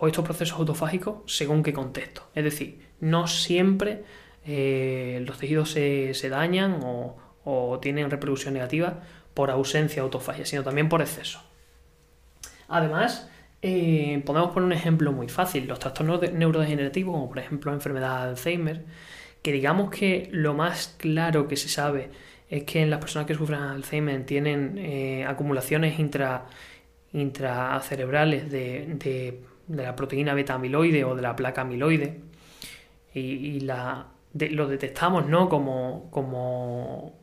o 0.00 0.06
estos 0.06 0.24
procesos 0.24 0.58
autofágicos 0.58 1.16
según 1.26 1.62
qué 1.62 1.72
contexto. 1.72 2.22
Es 2.34 2.44
decir, 2.44 2.80
no 3.00 3.26
siempre 3.26 4.04
eh, 4.46 5.22
los 5.26 5.38
tejidos 5.38 5.70
se, 5.70 6.28
dañan 6.28 6.80
o, 6.82 7.78
tienen 7.80 8.10
reproducción 8.10 8.54
negativa 8.54 9.00
por 9.34 9.50
ausencia 9.50 9.96
de 9.96 10.02
autofagia, 10.02 10.46
sino 10.46 10.62
también 10.62 10.88
por 10.88 11.00
exceso. 11.00 11.40
Además, 12.68 13.28
eh, 13.62 14.22
podemos 14.24 14.52
poner 14.52 14.66
un 14.66 14.72
ejemplo 14.72 15.12
muy 15.12 15.28
fácil, 15.28 15.66
los 15.66 15.78
trastornos 15.78 16.20
neurodegenerativos, 16.32 17.14
como 17.14 17.28
por 17.28 17.38
ejemplo 17.38 17.70
la 17.70 17.76
enfermedad 17.76 18.22
de 18.22 18.30
Alzheimer, 18.30 18.84
que 19.42 19.52
digamos 19.52 19.90
que 19.90 20.28
lo 20.32 20.54
más 20.54 20.94
claro 20.98 21.48
que 21.48 21.56
se 21.56 21.68
sabe 21.68 22.10
es 22.48 22.64
que 22.64 22.82
en 22.82 22.90
las 22.90 23.00
personas 23.00 23.26
que 23.26 23.34
sufren 23.34 23.60
Alzheimer 23.60 24.24
tienen 24.24 24.78
eh, 24.78 25.24
acumulaciones 25.26 25.98
intra, 25.98 26.46
intracerebrales 27.12 28.50
de, 28.50 29.40
la 29.68 29.96
proteína 29.96 30.34
beta 30.34 30.54
amiloide 30.54 31.04
o 31.04 31.14
de 31.14 31.22
la 31.22 31.36
placa 31.36 31.62
amiloide 31.62 32.20
y, 33.14 33.60
la, 33.60 34.08
lo 34.32 34.68
detectamos 34.68 35.26
¿no? 35.26 35.48
como, 35.48 36.08
como 36.10 37.14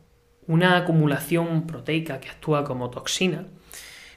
una 0.46 0.76
acumulación 0.78 1.66
proteica 1.66 2.20
que 2.20 2.30
actúa 2.30 2.64
como 2.64 2.90
toxina, 2.90 3.46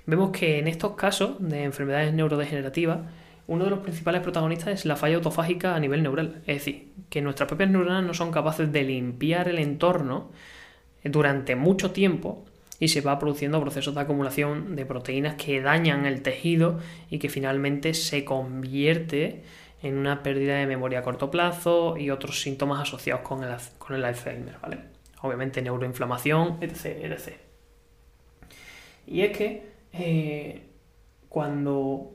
vemos 0.05 0.31
que 0.31 0.59
en 0.59 0.67
estos 0.67 0.95
casos 0.95 1.35
de 1.39 1.63
enfermedades 1.63 2.13
neurodegenerativas, 2.13 2.99
uno 3.47 3.65
de 3.65 3.69
los 3.69 3.79
principales 3.79 4.21
protagonistas 4.21 4.69
es 4.69 4.85
la 4.85 4.95
falla 4.95 5.17
autofágica 5.17 5.75
a 5.75 5.79
nivel 5.79 6.01
neural. 6.01 6.41
Es 6.47 6.57
decir, 6.57 6.93
que 7.09 7.21
nuestras 7.21 7.47
propias 7.47 7.69
neuronas 7.69 8.03
no 8.03 8.13
son 8.13 8.31
capaces 8.31 8.71
de 8.71 8.83
limpiar 8.83 9.47
el 9.47 9.59
entorno 9.59 10.31
durante 11.03 11.55
mucho 11.55 11.91
tiempo 11.91 12.45
y 12.79 12.89
se 12.89 13.01
va 13.01 13.19
produciendo 13.19 13.61
procesos 13.61 13.95
de 13.95 14.01
acumulación 14.01 14.75
de 14.75 14.85
proteínas 14.85 15.35
que 15.35 15.61
dañan 15.61 16.05
el 16.05 16.21
tejido 16.21 16.79
y 17.09 17.19
que 17.19 17.29
finalmente 17.29 17.93
se 17.93 18.25
convierte 18.25 19.43
en 19.81 19.97
una 19.97 20.23
pérdida 20.23 20.57
de 20.57 20.67
memoria 20.67 20.99
a 20.99 21.03
corto 21.03 21.31
plazo 21.31 21.95
y 21.97 22.09
otros 22.09 22.41
síntomas 22.41 22.81
asociados 22.81 23.21
con 23.21 23.43
el, 23.43 23.55
con 23.77 23.95
el 23.95 24.03
Alzheimer, 24.03 24.57
¿vale? 24.61 24.79
Obviamente 25.21 25.61
neuroinflamación, 25.61 26.57
etc, 26.61 26.85
etc. 27.03 27.33
Y 29.07 29.21
es 29.21 29.37
que 29.37 29.69
eh, 29.93 30.63
cuando 31.29 32.11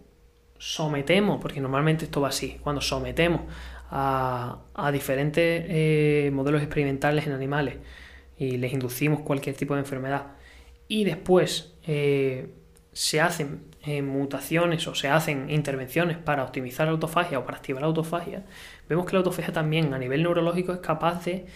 sometemos, 0.59 1.41
porque 1.41 1.61
normalmente 1.61 2.05
esto 2.05 2.21
va 2.21 2.29
así, 2.29 2.59
cuando 2.63 2.83
sometemos 2.83 3.43
a, 3.91 4.91
diferentes 4.93 5.65
eh, 5.69 6.31
modelos 6.33 6.63
experimentales 6.63 7.27
en 7.27 7.33
animales 7.33 7.77
y 8.39 8.57
les 8.57 8.73
inducimos 8.73 9.21
cualquier 9.21 9.57
tipo 9.57 9.75
de 9.75 9.81
enfermedad 9.81 10.40
y 10.91 11.05
después 11.05 11.75
eh, 11.87 12.53
se 12.93 13.23
hacen 13.23 13.71
mutaciones 14.03 14.87
o 14.89 14.95
se 14.95 15.09
hacen 15.09 15.49
intervenciones 15.49 16.19
para 16.19 16.45
optimizar 16.45 16.87
la 16.87 16.93
autofagia 16.93 17.39
o 17.39 17.47
para 17.47 17.57
activar 17.57 17.81
la 17.81 17.87
autofagia, 17.87 18.45
vemos 18.91 19.07
que 19.07 19.13
la 19.13 19.21
autofagia 19.21 19.55
también 19.55 19.95
a 19.95 19.99
nivel 19.99 20.23
neurológico 20.23 20.75
es 20.75 20.81
capaz 20.81 21.25
de 21.25 21.47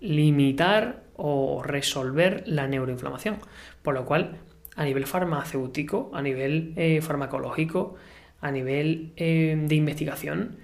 limitar 0.00 1.02
o 1.16 1.62
resolver 1.62 2.44
la 2.46 2.66
neuroinflamación, 2.68 3.38
por 3.82 3.94
lo 3.94 4.04
cual 4.04 4.38
a 4.76 4.84
nivel 4.84 5.06
farmacéutico, 5.06 6.10
a 6.14 6.22
nivel 6.22 6.72
eh, 6.76 7.00
farmacológico, 7.02 7.94
a 8.40 8.50
nivel 8.50 9.12
eh, 9.16 9.56
de 9.60 9.74
investigación, 9.74 10.58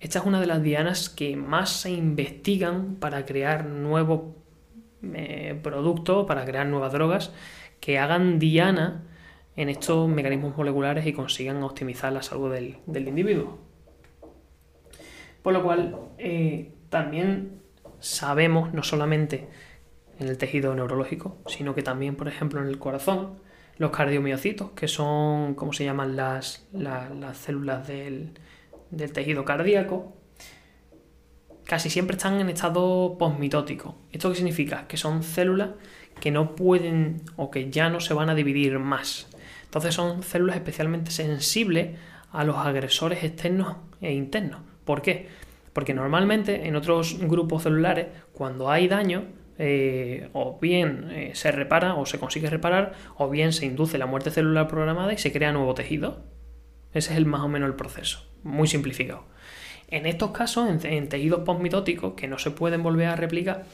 esta 0.00 0.18
es 0.18 0.26
una 0.26 0.40
de 0.40 0.46
las 0.46 0.62
dianas 0.62 1.08
que 1.08 1.34
más 1.36 1.70
se 1.70 1.90
investigan 1.90 2.96
para 2.96 3.24
crear 3.24 3.64
nuevos 3.64 4.34
eh, 5.14 5.58
productos, 5.62 6.26
para 6.26 6.44
crear 6.44 6.66
nuevas 6.66 6.92
drogas 6.92 7.32
que 7.80 7.98
hagan 7.98 8.38
diana 8.38 9.02
en 9.56 9.68
estos 9.68 10.08
mecanismos 10.08 10.56
moleculares 10.56 11.06
y 11.06 11.12
consigan 11.12 11.62
optimizar 11.62 12.12
la 12.12 12.22
salud 12.22 12.52
del, 12.52 12.78
del 12.86 13.08
individuo. 13.08 13.58
Por 15.42 15.52
lo 15.52 15.62
cual, 15.62 15.96
también 16.88 17.60
sabemos, 18.00 18.72
no 18.72 18.82
solamente 18.82 19.48
en 20.18 20.28
el 20.28 20.38
tejido 20.38 20.74
neurológico, 20.74 21.38
sino 21.46 21.74
que 21.74 21.82
también, 21.82 22.16
por 22.16 22.28
ejemplo, 22.28 22.60
en 22.60 22.68
el 22.68 22.78
corazón, 22.78 23.38
los 23.78 23.90
cardiomiocitos, 23.90 24.70
que 24.72 24.88
son, 24.88 25.54
¿cómo 25.54 25.72
se 25.72 25.84
llaman 25.84 26.16
las, 26.16 26.66
las, 26.72 27.36
células 27.36 27.86
del, 27.88 28.32
tejido 29.12 29.44
cardíaco? 29.44 30.12
Casi 31.64 31.88
siempre 31.88 32.16
están 32.16 32.40
en 32.40 32.50
estado 32.50 33.16
posmitótico. 33.18 33.96
¿Esto 34.12 34.30
qué 34.30 34.36
significa? 34.36 34.86
Que 34.86 34.96
son 34.96 35.22
células 35.22 35.70
que 36.20 36.30
no 36.30 36.54
pueden 36.54 37.22
o 37.36 37.50
que 37.50 37.70
ya 37.70 37.88
no 37.90 38.00
se 38.00 38.14
van 38.14 38.30
a 38.30 38.34
dividir 38.34 38.78
más. 38.78 39.28
Entonces 39.64 39.94
son 39.94 40.22
células 40.22 40.56
especialmente 40.56 41.10
sensibles 41.10 41.98
a 42.32 42.44
los 42.44 42.56
agresores 42.56 43.24
externos 43.24 43.76
e 44.00 44.12
internos. 44.12 44.60
¿Por 44.84 45.02
qué? 45.02 45.28
Porque 45.72 45.94
normalmente 45.94 46.66
en 46.66 46.76
otros 46.76 47.18
grupos 47.20 47.62
celulares, 47.62 48.06
cuando 48.32 48.70
hay 48.70 48.86
daño, 48.86 49.24
eh, 49.58 50.28
o 50.32 50.58
bien 50.60 51.10
eh, 51.10 51.30
se 51.34 51.50
repara 51.50 51.94
o 51.94 52.06
se 52.06 52.18
consigue 52.18 52.50
reparar, 52.50 52.94
o 53.16 53.28
bien 53.28 53.52
se 53.52 53.66
induce 53.66 53.98
la 53.98 54.06
muerte 54.06 54.30
celular 54.30 54.68
programada 54.68 55.12
y 55.12 55.18
se 55.18 55.32
crea 55.32 55.52
nuevo 55.52 55.74
tejido. 55.74 56.24
Ese 56.92 57.12
es 57.12 57.18
el 57.18 57.26
más 57.26 57.40
o 57.40 57.48
menos 57.48 57.68
el 57.68 57.74
proceso, 57.74 58.28
muy 58.42 58.68
simplificado. 58.68 59.24
En 59.94 60.06
estos 60.06 60.32
casos, 60.32 60.84
en, 60.84 61.08
tejidos 61.08 61.44
postmitóticos 61.44 62.14
que 62.14 62.26
no 62.26 62.36
se 62.36 62.50
pueden 62.50 62.82
volver 62.82 63.06
a 63.06 63.14
replicar, 63.14 63.64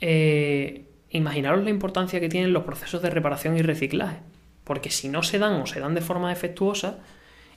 eh, 0.00 0.86
imaginaros 1.10 1.64
la 1.64 1.68
importancia 1.68 2.18
que 2.18 2.30
tienen 2.30 2.54
los 2.54 2.64
procesos 2.64 3.02
de 3.02 3.10
reparación 3.10 3.58
y 3.58 3.60
reciclaje. 3.60 4.16
Porque 4.64 4.88
si 4.88 5.10
no 5.10 5.22
se 5.22 5.38
dan 5.38 5.60
o 5.60 5.66
se 5.66 5.78
dan 5.80 5.94
de 5.94 6.00
forma 6.00 6.30
defectuosa, 6.30 7.00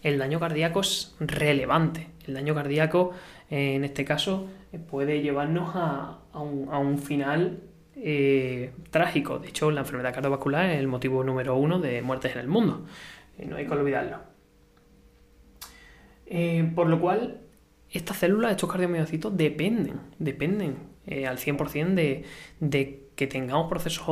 el 0.04 0.18
daño 0.18 0.38
cardíaco 0.38 0.82
es 0.82 1.16
relevante. 1.22 2.10
El 2.28 2.34
daño 2.34 2.54
cardíaco, 2.54 3.14
en 3.50 3.86
este 3.86 4.04
caso, 4.04 4.50
puede 4.92 5.22
llevarnos 5.22 5.72
a, 5.76 6.20
un, 6.34 6.68
a 6.74 6.78
un, 6.78 7.00
final 7.00 7.62
eh, 7.96 8.74
trágico. 8.92 9.40
De 9.40 9.48
hecho, 9.48 9.72
la 9.72 9.80
enfermedad 9.80 10.14
cardiovascular 10.14 10.66
es 10.72 10.78
el 10.78 10.88
motivo 10.88 11.24
número 11.24 11.56
uno 11.56 11.80
de 11.80 12.02
muertes 12.02 12.34
en 12.34 12.40
el 12.40 12.50
mundo. 12.50 12.86
No 13.46 13.56
hay 13.56 13.66
que 13.66 13.72
olvidarlo. 13.72 14.18
Eh, 16.26 16.70
por 16.76 16.88
lo 16.88 17.00
cual, 17.00 17.40
estas 17.92 18.18
células, 18.18 18.52
estos 18.52 18.70
cardiomiocitos, 18.70 19.36
dependen, 19.36 20.00
dependen 20.20 20.78
eh, 21.08 21.28
al 21.28 21.38
100% 21.38 21.94
de, 21.96 22.24
de, 22.60 23.08
que 23.16 23.28
tengamos 23.28 23.70
procesos 23.70 24.04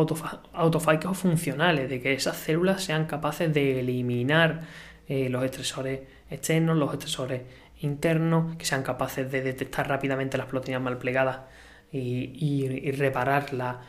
autofágicos 0.54 1.18
funcionales, 1.18 1.90
de 1.90 2.02
que 2.02 2.14
esas 2.14 2.38
células 2.38 2.84
sean 2.84 3.06
capaces 3.06 3.54
de 3.54 3.80
eliminar 3.80 4.64
los 5.08 5.42
estresores 5.46 6.02
externos, 6.30 6.76
los 6.76 6.92
estresores 6.92 7.44
internos, 7.80 8.58
que 8.58 8.66
sean 8.66 8.84
capaces 8.84 9.32
de 9.32 9.42
detectar 9.42 9.88
rápidamente 9.88 10.38
las 10.38 10.48
proteínas 10.48 10.82
mal 10.82 10.98
plegadas 10.98 11.40
y, 11.92 12.92
repararla 12.92 13.82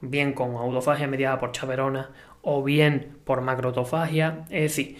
bien 0.00 0.32
con 0.32 0.56
autofagia 0.56 1.06
mediada 1.06 1.38
por 1.38 1.52
chaperona 1.52 2.10
o 2.42 2.62
bien 2.62 3.16
por 3.24 3.40
macroautofagia. 3.40 4.44
Es 4.50 4.76
decir, 4.76 4.96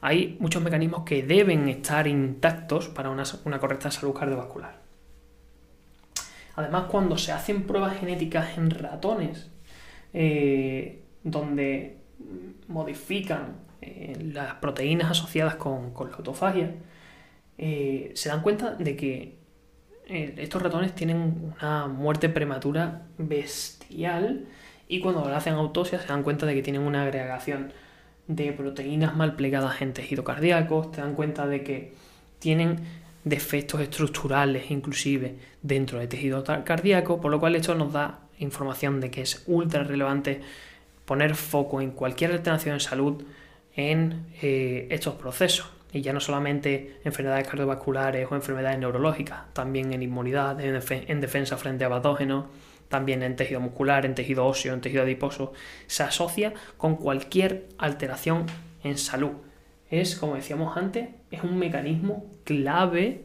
hay 0.00 0.36
muchos 0.40 0.62
mecanismos 0.62 1.04
que 1.04 1.22
deben 1.22 1.68
estar 1.68 2.06
intactos 2.06 2.88
para 2.88 3.10
una, 3.10 3.24
correcta 3.58 3.90
salud 3.90 4.14
cardiovascular. 4.14 4.78
Además, 6.54 6.84
cuando 6.90 7.18
se 7.18 7.32
hacen 7.32 7.64
pruebas 7.64 7.98
genéticas 7.98 8.56
en 8.56 8.70
ratones, 8.70 9.50
eh, 10.12 11.02
donde 11.22 11.98
modifican 12.68 13.56
eh, 13.82 14.16
las 14.32 14.54
proteínas 14.54 15.10
asociadas 15.10 15.56
con, 15.56 15.92
la 15.92 16.16
autofagia, 16.16 16.74
eh, 17.58 18.12
se 18.14 18.28
dan 18.28 18.42
cuenta 18.42 18.74
de 18.74 18.96
que 18.96 19.36
estos 20.08 20.62
ratones 20.62 20.94
tienen 20.94 21.52
una 21.56 21.88
muerte 21.88 22.28
prematura 22.28 23.08
bestial 23.18 24.46
y 24.86 25.00
cuando 25.00 25.28
le 25.28 25.34
hacen 25.34 25.54
autopsia 25.54 26.00
se 26.00 26.06
dan 26.06 26.22
cuenta 26.22 26.46
de 26.46 26.54
que 26.54 26.62
tienen 26.62 26.82
una 26.82 27.02
agregación 27.02 27.72
de 28.28 28.52
proteínas 28.52 29.16
mal 29.16 29.36
plegadas 29.36 29.80
en 29.82 29.92
tejido 29.92 30.24
cardíaco, 30.24 30.90
se 30.94 31.00
dan 31.00 31.14
cuenta 31.14 31.46
de 31.46 31.62
que 31.62 31.94
tienen 32.38 32.80
defectos 33.24 33.80
estructurales 33.80 34.70
inclusive 34.70 35.34
dentro 35.62 35.98
del 35.98 36.08
tejido 36.08 36.44
cardíaco, 36.44 37.20
por 37.20 37.30
lo 37.30 37.40
cual 37.40 37.56
esto 37.56 37.74
nos 37.74 37.92
da 37.92 38.20
información 38.38 39.00
de 39.00 39.10
que 39.10 39.22
es 39.22 39.42
ultra 39.46 39.82
relevante 39.82 40.40
poner 41.04 41.34
foco 41.34 41.80
en 41.80 41.92
cualquier 41.92 42.32
alteración 42.32 42.74
en 42.74 42.80
salud 42.80 43.22
en 43.74 44.26
eh, 44.42 44.88
estos 44.90 45.14
procesos. 45.14 45.70
Y 45.92 46.02
ya 46.02 46.12
no 46.12 46.20
solamente 46.20 46.98
enfermedades 47.04 47.48
cardiovasculares 47.48 48.26
o 48.30 48.34
enfermedades 48.34 48.78
neurológicas, 48.78 49.52
también 49.54 49.92
en 49.92 50.02
inmunidad, 50.02 50.60
en, 50.60 51.20
defensa 51.20 51.56
frente 51.56 51.84
a 51.84 51.88
patógenos, 51.88 52.46
también 52.88 53.22
en 53.22 53.36
tejido 53.36 53.60
muscular, 53.60 54.06
en 54.06 54.14
tejido 54.14 54.46
óseo, 54.46 54.74
en 54.74 54.80
tejido 54.80 55.02
adiposo, 55.02 55.52
se 55.86 56.02
asocia 56.02 56.54
con 56.76 56.96
cualquier 56.96 57.66
alteración 57.78 58.46
en 58.82 58.98
salud. 58.98 59.32
Es, 59.90 60.16
como 60.16 60.34
decíamos 60.34 60.76
antes, 60.76 61.08
es 61.30 61.42
un 61.42 61.58
mecanismo 61.58 62.26
clave 62.44 63.24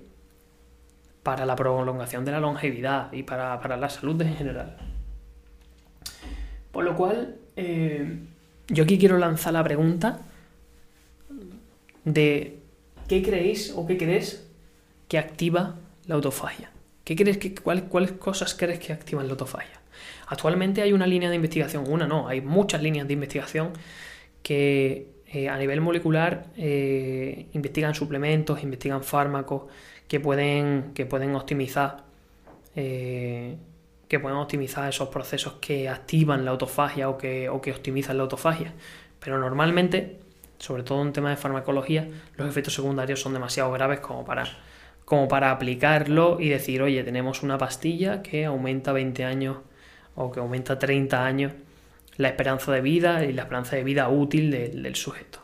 para 1.24 1.46
la 1.46 1.56
prolongación 1.56 2.26
de 2.26 2.32
la 2.32 2.40
longevidad 2.40 3.12
y 3.14 3.24
para, 3.24 3.78
la 3.78 3.90
salud 3.90 4.20
en 4.22 4.36
general. 4.36 4.78
Por 6.72 6.84
lo 6.84 6.96
cual, 6.96 7.38
eh, 7.56 8.20
yo 8.68 8.84
aquí 8.84 8.98
quiero 8.98 9.18
lanzar 9.18 9.54
la 9.54 9.64
pregunta 9.64 10.22
de 12.06 12.60
qué 13.08 13.22
creéis 13.22 13.74
o 13.76 13.86
qué 13.86 13.98
crees 13.98 14.48
que 15.08 15.18
activa 15.18 15.76
la 16.08 16.16
autofagia. 16.16 16.72
¿Qué 17.12 17.24
crees 17.26 17.40
que, 17.40 17.54
cuáles 17.54 18.14
cosas 18.14 18.56
crees 18.56 18.80
que 18.80 18.94
activan 18.94 19.28
la 19.28 19.34
autofagia? 19.34 19.82
Actualmente 20.28 20.82
hay 20.82 20.94
una 20.94 21.06
línea 21.06 21.30
de 21.30 21.36
investigación, 21.36 21.84
una 21.90 22.08
no, 22.08 22.30
hay 22.30 22.40
muchas 22.40 22.82
líneas 22.82 23.06
de 23.06 23.14
investigación 23.14 23.74
que 24.42 25.08
eh, 25.28 25.50
a 25.50 25.58
nivel 25.58 25.82
molecular 25.82 26.46
eh, 26.56 27.48
investigan 27.52 27.96
suplementos, 27.96 28.64
investigan 28.64 29.04
fármacos 29.04 29.64
que 30.08 30.22
pueden, 30.22 30.92
que 30.94 31.06
pueden 31.06 31.36
optimizar 31.36 32.06
eh, 32.78 33.58
que 34.08 34.18
pueden 34.18 34.38
optimizar 34.38 34.88
esos 34.88 35.10
procesos 35.10 35.56
que 35.60 35.90
activan 35.90 36.46
la 36.46 36.52
autofagia 36.52 37.10
o 37.10 37.18
que, 37.18 37.50
o 37.50 37.60
que 37.60 37.74
optimizan 37.74 38.16
la 38.16 38.24
autofagia. 38.24 38.74
Pero 39.20 39.38
normalmente, 39.38 40.22
sobre 40.60 40.84
todo 40.84 41.02
en 41.02 41.12
temas 41.12 41.32
de 41.32 41.42
farmacología, 41.42 42.08
los 42.38 42.48
efectos 42.48 42.74
secundarios 42.74 43.20
son 43.20 43.34
demasiado 43.34 43.70
graves 43.74 44.00
como 44.00 44.24
para, 44.24 44.46
como 45.12 45.28
para 45.28 45.52
aplicarlo 45.52 46.38
y 46.40 46.48
decir, 46.48 46.82
oye, 46.82 47.04
tenemos 47.04 47.44
una 47.44 47.58
pastilla 47.58 48.22
que 48.22 48.46
aumenta 48.46 48.94
20 48.94 49.26
años 49.26 49.58
o 50.16 50.32
que 50.32 50.40
aumenta 50.40 50.80
30 50.80 51.26
años 51.26 51.52
la 52.16 52.30
esperanza 52.30 52.72
de 52.72 52.80
vida 52.80 53.26
y 53.26 53.34
la 53.34 53.42
esperanza 53.42 53.76
de 53.76 53.84
vida 53.84 54.08
útil 54.08 54.52
del 54.52 54.96
sujeto. 54.96 55.40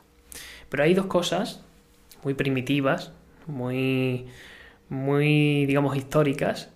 Pero 0.70 0.84
hay 0.84 0.94
dos 0.94 1.08
cosas 1.08 1.66
muy 2.24 2.34
primitivas, 2.34 3.12
muy, 3.46 4.28
muy, 4.88 5.66
digamos, 5.66 5.98
históricas, 5.98 6.70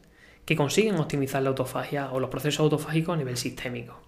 que 0.43 0.57
consiguen 0.57 0.95
optimizar 0.95 1.41
la 1.41 1.51
autofagia 1.51 2.11
o 2.11 2.19
los 2.19 2.29
procesos 2.29 2.59
autofágicos 2.59 3.13
a 3.13 3.17
nivel 3.17 3.37
sistémico. 3.37 4.01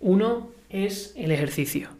Uno 0.00 0.48
es 0.70 1.12
el 1.14 1.30
ejercicio. 1.30 1.90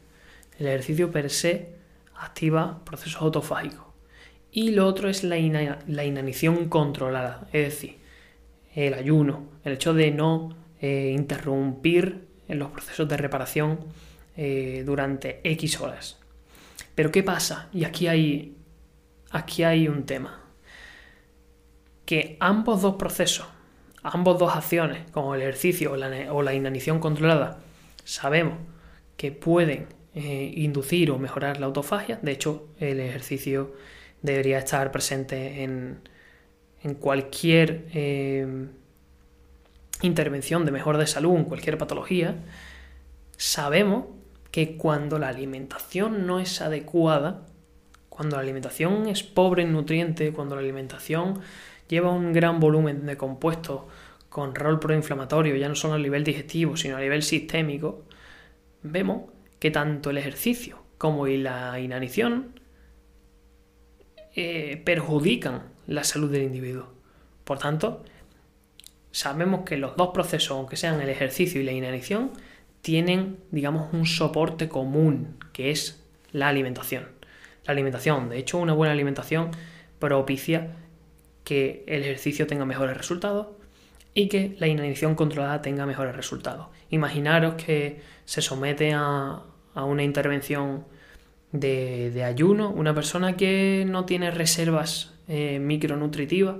El 0.58 0.68
ejercicio 0.68 1.12
per 1.12 1.28
se 1.28 1.74
activa 2.16 2.82
procesos 2.86 3.20
autofágicos. 3.20 3.87
Y 4.50 4.70
lo 4.70 4.86
otro 4.86 5.08
es 5.08 5.24
la, 5.24 5.36
inanición 5.38 6.68
controlada, 6.68 7.48
es 7.52 7.64
decir, 7.64 7.98
el 8.74 8.94
ayuno, 8.94 9.44
el 9.64 9.74
hecho 9.74 9.92
de 9.92 10.10
no 10.10 10.56
eh, 10.80 11.12
interrumpir 11.14 12.28
los 12.48 12.70
procesos 12.70 13.08
de 13.08 13.16
reparación 13.16 13.80
eh, 14.36 14.82
durante 14.86 15.40
X 15.44 15.80
horas. 15.80 16.18
Pero 16.94 17.12
¿qué 17.12 17.22
pasa? 17.22 17.68
Y 17.72 17.84
aquí 17.84 18.06
hay, 18.06 18.56
aquí 19.30 19.62
hay 19.62 19.86
un 19.88 20.04
tema 20.04 20.40
que 22.06 22.38
ambos 22.40 22.80
dos 22.80 22.94
procesos, 22.94 23.46
ambos 24.02 24.38
dos 24.38 24.56
acciones, 24.56 25.10
como 25.10 25.34
el 25.34 25.42
ejercicio 25.42 25.92
o 25.92 26.42
la, 26.42 26.54
inanición 26.54 27.00
controlada, 27.00 27.58
sabemos 28.02 28.58
que 29.18 29.30
pueden 29.30 29.88
eh, 30.14 30.52
inducir 30.56 31.10
o 31.10 31.18
mejorar 31.18 31.60
la 31.60 31.66
autofagia. 31.66 32.18
De 32.22 32.32
hecho, 32.32 32.68
el 32.78 32.98
ejercicio 33.00 33.74
debería 34.22 34.58
estar 34.58 34.90
presente 34.90 35.62
en, 35.62 36.00
cualquier 37.00 37.86
eh, 37.92 38.46
intervención 40.02 40.64
de 40.64 40.70
mejora 40.70 40.98
de 40.98 41.06
salud, 41.06 41.36
en 41.36 41.44
cualquier 41.44 41.76
patología. 41.76 42.36
Sabemos 43.36 44.06
que 44.50 44.76
cuando 44.76 45.18
la 45.18 45.28
alimentación 45.28 46.26
no 46.26 46.40
es 46.40 46.60
adecuada, 46.60 47.46
cuando 48.08 48.36
la 48.36 48.42
alimentación 48.42 49.06
es 49.06 49.22
pobre 49.22 49.62
en 49.62 49.72
nutrientes, 49.72 50.34
cuando 50.34 50.54
la 50.54 50.62
alimentación 50.62 51.40
lleva 51.88 52.10
un 52.10 52.32
gran 52.32 52.58
volumen 52.60 53.06
de 53.06 53.16
compuestos 53.16 53.82
con 54.28 54.54
rol 54.54 54.78
proinflamatorio, 54.78 55.56
ya 55.56 55.68
no 55.68 55.74
solo 55.74 55.94
a 55.94 55.98
nivel 55.98 56.24
digestivo, 56.24 56.76
sino 56.76 56.96
a 56.96 57.00
nivel 57.00 57.22
sistémico, 57.22 58.04
vemos 58.82 59.30
que 59.58 59.70
tanto 59.70 60.10
el 60.10 60.18
ejercicio 60.18 60.78
como 60.98 61.26
la 61.26 61.78
inanición 61.80 62.58
eh, 64.40 64.80
perjudican 64.84 65.64
la 65.88 66.04
salud 66.04 66.30
del 66.30 66.44
individuo. 66.44 66.86
Por 67.42 67.58
tanto, 67.58 68.04
sabemos 69.10 69.62
que 69.64 69.76
los 69.76 69.96
dos 69.96 70.10
procesos, 70.14 70.52
aunque 70.52 70.76
sean 70.76 71.00
el 71.00 71.08
ejercicio 71.08 71.60
y 71.60 71.64
la 71.64 71.72
inanición, 71.72 72.30
tienen, 72.80 73.38
digamos, 73.50 73.92
un 73.92 74.06
soporte 74.06 74.68
común, 74.68 75.36
que 75.52 75.72
es 75.72 76.04
la 76.30 76.46
alimentación. 76.46 77.08
La 77.64 77.72
alimentación, 77.72 78.28
de 78.28 78.38
hecho, 78.38 78.58
una 78.58 78.74
buena 78.74 78.92
alimentación 78.92 79.50
propicia 79.98 80.70
que 81.42 81.82
el 81.88 82.02
ejercicio 82.02 82.46
tenga 82.46 82.64
mejores 82.64 82.96
resultados 82.96 83.48
y 84.14 84.28
que 84.28 84.54
la 84.60 84.68
inanición 84.68 85.16
controlada 85.16 85.62
tenga 85.62 85.84
mejores 85.84 86.14
resultados. 86.14 86.68
Imaginaros 86.90 87.54
que 87.54 88.02
se 88.24 88.40
somete 88.40 88.92
a, 88.94 89.42
una 89.74 90.04
intervención 90.04 90.84
de, 91.52 92.24
ayuno 92.24 92.70
una 92.70 92.94
persona 92.94 93.36
que 93.36 93.84
no 93.86 94.04
tiene 94.04 94.30
reservas 94.30 95.14
eh, 95.28 95.58
micronutritivas 95.58 96.56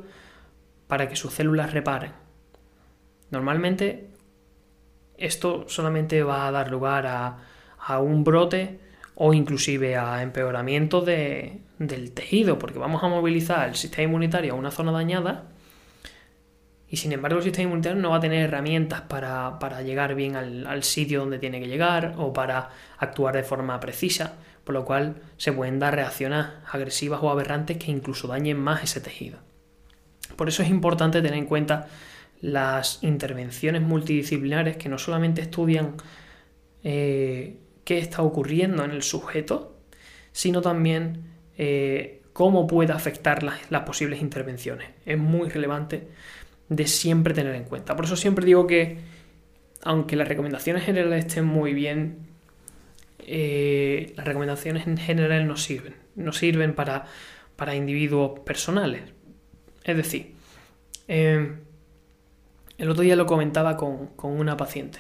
para 0.86 1.08
que 1.08 1.16
sus 1.16 1.34
células 1.34 1.72
reparen. 1.72 2.12
Normalmente 3.30 4.08
esto 5.16 5.64
solamente 5.68 6.22
va 6.22 6.46
a 6.46 6.50
dar 6.50 6.70
lugar 6.70 7.06
a, 7.06 7.38
a 7.78 7.98
un 7.98 8.24
brote 8.24 8.80
o 9.14 9.34
inclusive 9.34 9.96
a 9.96 10.22
empeoramiento 10.22 11.00
de, 11.00 11.60
del 11.78 12.12
tejido, 12.12 12.58
porque 12.58 12.78
vamos 12.78 13.02
a 13.02 13.08
movilizar 13.08 13.68
el 13.68 13.74
sistema 13.74 14.04
inmunitario 14.04 14.52
a 14.52 14.56
una 14.56 14.70
zona 14.70 14.92
dañada 14.92 15.44
y 16.90 16.96
sin 16.96 17.12
embargo 17.12 17.38
el 17.38 17.44
sistema 17.44 17.64
inmunitario 17.64 18.00
no 18.00 18.10
va 18.10 18.16
a 18.16 18.20
tener 18.20 18.44
herramientas 18.44 19.02
para, 19.02 19.82
llegar 19.82 20.14
bien 20.14 20.36
al, 20.36 20.82
sitio 20.82 21.20
donde 21.20 21.38
tiene 21.38 21.60
que 21.60 21.68
llegar 21.68 22.14
o 22.16 22.32
para 22.32 22.70
actuar 22.98 23.34
de 23.34 23.42
forma 23.42 23.78
precisa, 23.78 24.36
por 24.68 24.74
lo 24.74 24.84
cual 24.84 25.14
se 25.38 25.50
pueden 25.50 25.78
dar 25.78 25.94
reacciones 25.94 26.44
agresivas 26.70 27.20
o 27.22 27.30
aberrantes 27.30 27.78
que 27.78 27.90
incluso 27.90 28.28
dañen 28.28 28.58
más 28.58 28.84
ese 28.84 29.00
tejido. 29.00 29.38
Por 30.36 30.46
eso 30.46 30.62
es 30.62 30.68
importante 30.68 31.22
tener 31.22 31.38
en 31.38 31.46
cuenta 31.46 31.88
las 32.42 33.02
intervenciones 33.02 33.80
multidisciplinares 33.80 34.76
que 34.76 34.90
no 34.90 34.98
solamente 34.98 35.40
estudian 35.40 35.94
eh, 36.84 37.56
qué 37.82 37.96
está 37.96 38.20
ocurriendo 38.20 38.84
en 38.84 38.90
el 38.90 39.02
sujeto, 39.02 39.74
sino 40.32 40.60
también 40.60 41.22
eh, 41.56 42.20
cómo 42.34 42.66
puede 42.66 42.92
afectar 42.92 43.42
las, 43.42 43.82
posibles 43.86 44.20
intervenciones. 44.20 44.90
Es 45.06 45.16
muy 45.16 45.48
relevante 45.48 46.08
de 46.68 46.86
siempre 46.86 47.32
tener 47.32 47.54
en 47.54 47.64
cuenta. 47.64 47.96
Por 47.96 48.04
eso 48.04 48.16
siempre 48.16 48.44
digo 48.44 48.66
que, 48.66 48.98
aunque 49.82 50.14
las 50.14 50.28
recomendaciones 50.28 50.84
generales 50.84 51.24
estén 51.24 51.46
muy 51.46 51.72
bien, 51.72 52.27
eh, 53.28 54.12
las 54.16 54.26
recomendaciones 54.26 54.86
en 54.86 54.96
general 54.96 55.46
no 55.46 55.56
sirven. 55.56 55.94
No 56.16 56.32
sirven 56.32 56.74
para, 56.74 57.06
para 57.56 57.74
individuos 57.74 58.40
personales. 58.40 59.02
Es 59.84 59.96
decir, 59.96 60.34
eh, 61.08 61.52
el 62.78 62.90
otro 62.90 63.02
día 63.02 63.16
lo 63.16 63.26
comentaba 63.26 63.76
con 63.76 64.10
una 64.18 64.56
paciente. 64.56 64.98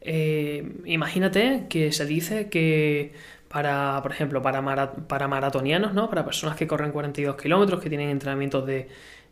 Eh, 0.00 0.80
imagínate 0.84 1.66
que 1.68 1.92
se 1.92 2.06
dice 2.06 2.48
que 2.48 3.12
para, 3.48 4.00
por 4.02 4.12
ejemplo, 4.12 4.42
para, 4.42 4.92
para 4.92 5.28
maratonianos, 5.28 5.94
¿no? 5.94 6.08
Para 6.08 6.24
personas 6.24 6.56
que 6.56 6.66
corren 6.66 6.92
42 6.92 7.36
kilómetros, 7.36 7.82
que 7.82 7.88
tienen 7.88 8.10
entrenamientos 8.10 8.66
de, 8.66 8.88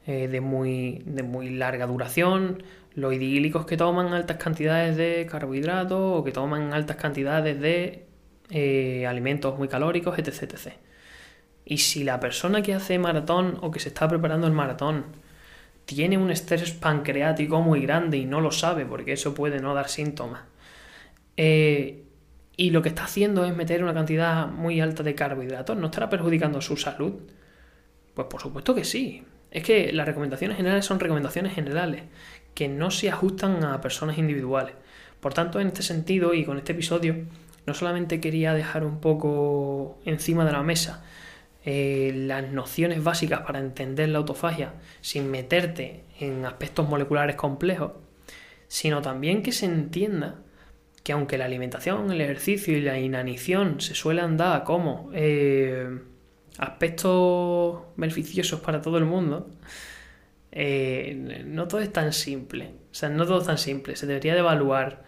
eh, 0.06 0.28
de, 0.28 0.40
muy, 0.40 1.02
de 1.06 1.22
muy 1.22 1.50
larga 1.50 1.86
duración, 1.86 2.62
los 2.94 3.12
idílicos 3.14 3.66
que 3.66 3.76
toman 3.76 4.12
altas 4.14 4.38
cantidades 4.38 4.96
de 4.96 5.26
carbohidratos 5.30 6.20
o 6.20 6.24
que 6.24 6.32
toman 6.32 6.72
altas 6.72 6.96
cantidades 6.96 7.60
de 7.60 8.05
eh, 8.50 9.06
alimentos 9.06 9.58
muy 9.58 9.68
calóricos, 9.68 10.18
etc, 10.18 10.42
etc. 10.42 10.72
Y 11.64 11.78
si 11.78 12.04
la 12.04 12.20
persona 12.20 12.62
que 12.62 12.74
hace 12.74 12.98
maratón 12.98 13.58
o 13.60 13.70
que 13.70 13.80
se 13.80 13.88
está 13.88 14.08
preparando 14.08 14.46
el 14.46 14.52
maratón 14.52 15.04
tiene 15.84 16.18
un 16.18 16.30
estrés 16.30 16.70
pancreático 16.72 17.60
muy 17.60 17.80
grande 17.80 18.16
y 18.18 18.24
no 18.24 18.40
lo 18.40 18.50
sabe 18.50 18.86
porque 18.86 19.12
eso 19.12 19.34
puede 19.34 19.60
no 19.60 19.74
dar 19.74 19.88
síntomas, 19.88 20.42
eh, 21.36 22.02
y 22.56 22.70
lo 22.70 22.82
que 22.82 22.88
está 22.88 23.04
haciendo 23.04 23.44
es 23.44 23.54
meter 23.54 23.82
una 23.82 23.92
cantidad 23.92 24.46
muy 24.48 24.80
alta 24.80 25.02
de 25.02 25.14
carbohidratos, 25.14 25.76
¿no 25.76 25.86
estará 25.86 26.08
perjudicando 26.08 26.60
su 26.60 26.76
salud? 26.76 27.12
Pues 28.14 28.28
por 28.28 28.40
supuesto 28.40 28.74
que 28.74 28.84
sí. 28.84 29.24
Es 29.50 29.62
que 29.62 29.92
las 29.92 30.06
recomendaciones 30.06 30.56
generales 30.56 30.84
son 30.84 30.98
recomendaciones 30.98 31.54
generales, 31.54 32.04
que 32.54 32.68
no 32.68 32.90
se 32.90 33.10
ajustan 33.10 33.62
a 33.64 33.80
personas 33.80 34.18
individuales. 34.18 34.74
Por 35.20 35.34
tanto, 35.34 35.60
en 35.60 35.68
este 35.68 35.82
sentido 35.82 36.34
y 36.34 36.44
con 36.44 36.56
este 36.56 36.72
episodio, 36.72 37.14
no 37.66 37.74
solamente 37.74 38.20
quería 38.20 38.54
dejar 38.54 38.84
un 38.84 39.00
poco 39.00 39.98
encima 40.04 40.44
de 40.44 40.52
la 40.52 40.62
mesa 40.62 41.04
eh, 41.68 42.12
las 42.14 42.48
nociones 42.52 43.02
básicas 43.02 43.40
para 43.40 43.58
entender 43.58 44.08
la 44.08 44.18
autofagia 44.18 44.74
sin 45.00 45.28
meterte 45.32 46.04
en 46.20 46.46
aspectos 46.46 46.88
moleculares 46.88 47.34
complejos, 47.34 47.90
sino 48.68 49.02
también 49.02 49.42
que 49.42 49.50
se 49.50 49.66
entienda 49.66 50.36
que 51.02 51.12
aunque 51.12 51.38
la 51.38 51.46
alimentación, 51.46 52.12
el 52.12 52.20
ejercicio 52.20 52.76
y 52.76 52.82
la 52.82 53.00
inanición 53.00 53.80
se 53.80 53.96
suelen 53.96 54.36
dar 54.36 54.62
como 54.62 55.10
eh, 55.12 55.88
aspectos 56.58 57.80
beneficiosos 57.96 58.60
para 58.60 58.80
todo 58.80 58.98
el 58.98 59.04
mundo, 59.04 59.50
eh, 60.52 61.42
no 61.46 61.66
todo 61.66 61.80
es 61.80 61.92
tan 61.92 62.12
simple. 62.12 62.74
O 62.92 62.94
sea, 62.94 63.08
no 63.08 63.26
todo 63.26 63.40
es 63.40 63.46
tan 63.46 63.58
simple. 63.58 63.96
Se 63.96 64.06
debería 64.06 64.34
de 64.34 64.40
evaluar 64.40 65.02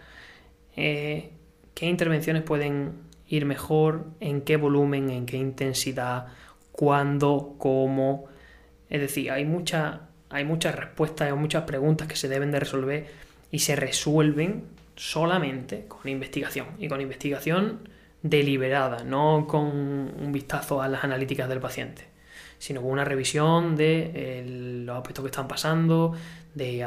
qué 1.79 1.85
intervenciones 1.85 2.43
pueden 2.43 2.91
ir 3.29 3.45
mejor, 3.45 4.07
en 4.19 4.41
qué 4.41 4.57
volumen, 4.57 5.09
en 5.09 5.25
qué 5.25 5.37
intensidad, 5.37 6.25
cuándo, 6.73 7.55
cómo. 7.57 8.25
Es 8.89 8.99
decir, 8.99 9.31
hay, 9.31 9.45
mucha, 9.45 10.01
hay 10.29 10.43
muchas 10.43 10.75
respuestas, 10.75 11.29
hay 11.29 11.37
muchas 11.37 11.63
preguntas 11.63 12.09
que 12.09 12.17
se 12.17 12.27
deben 12.27 12.51
de 12.51 12.59
resolver 12.59 13.07
y 13.49 13.59
se 13.59 13.77
resuelven 13.77 14.65
solamente 14.97 15.85
con 15.87 16.11
investigación 16.11 16.67
y 16.79 16.89
con 16.89 16.99
investigación 16.99 17.87
deliberada, 18.23 19.05
no 19.05 19.47
con 19.47 19.67
un 19.67 20.31
vistazo 20.33 20.81
a 20.81 20.89
las 20.89 21.05
analíticas 21.05 21.47
del 21.47 21.61
paciente, 21.61 22.07
sino 22.57 22.81
con 22.81 22.91
una 22.91 23.05
revisión 23.05 23.77
de 23.77 24.11
eh, 24.15 24.83
los 24.85 24.97
aspectos 24.97 25.23
que 25.23 25.29
están 25.29 25.47
pasando, 25.47 26.13
de, 26.55 26.85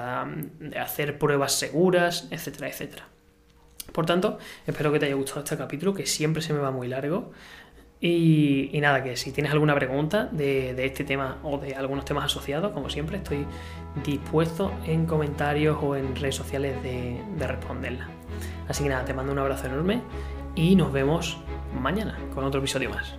de 0.60 0.78
hacer 0.78 1.16
pruebas 1.18 1.54
seguras, 1.54 2.28
etcétera, 2.30 2.68
etcétera. 2.68 3.11
Por 3.90 4.06
tanto, 4.06 4.38
espero 4.66 4.92
que 4.92 4.98
te 4.98 5.06
haya 5.06 5.14
gustado 5.14 5.40
este 5.40 5.56
capítulo, 5.56 5.94
que 5.94 6.06
siempre 6.06 6.42
se 6.42 6.52
me 6.52 6.60
va 6.60 6.70
muy 6.70 6.88
largo. 6.88 7.32
Y, 8.04 8.70
nada, 8.80 9.04
que 9.04 9.16
si 9.16 9.30
tienes 9.30 9.52
alguna 9.52 9.76
pregunta 9.76 10.28
de, 10.32 10.74
este 10.84 11.04
tema 11.04 11.38
o 11.44 11.58
de 11.58 11.76
algunos 11.76 12.04
temas 12.04 12.24
asociados, 12.24 12.72
como 12.72 12.90
siempre, 12.90 13.18
estoy 13.18 13.46
dispuesto 14.04 14.72
en 14.86 15.06
comentarios 15.06 15.78
o 15.80 15.94
en 15.94 16.16
redes 16.16 16.34
sociales 16.34 16.82
de, 16.82 17.22
de 17.38 17.46
responderla. 17.46 18.08
Así 18.68 18.82
que 18.82 18.88
nada, 18.88 19.04
te 19.04 19.14
mando 19.14 19.32
un 19.32 19.38
abrazo 19.38 19.66
enorme 19.66 20.02
y 20.56 20.74
nos 20.74 20.92
vemos 20.92 21.38
mañana 21.80 22.18
con 22.34 22.42
otro 22.44 22.58
episodio 22.58 22.90
más. 22.90 23.14